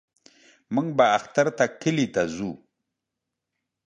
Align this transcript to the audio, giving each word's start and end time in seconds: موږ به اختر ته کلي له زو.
موږ 0.73 0.87
به 0.97 1.05
اختر 1.17 1.47
ته 1.57 1.65
کلي 1.81 2.07
له 2.13 2.23
زو. 2.35 2.51